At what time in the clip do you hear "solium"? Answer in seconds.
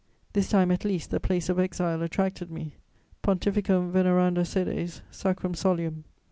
5.53-6.05